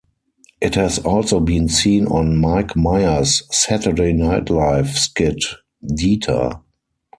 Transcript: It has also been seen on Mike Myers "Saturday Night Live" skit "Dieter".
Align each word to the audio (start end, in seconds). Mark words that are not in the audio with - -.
It 0.59 0.73
has 0.73 0.97
also 0.97 1.39
been 1.39 1.67
seen 1.69 2.07
on 2.07 2.35
Mike 2.41 2.75
Myers 2.75 3.43
"Saturday 3.51 4.13
Night 4.13 4.49
Live" 4.49 4.97
skit 4.97 5.43
"Dieter". 5.85 6.61